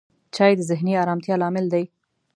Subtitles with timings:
[0.35, 1.83] چای د ذهني آرامتیا لامل دی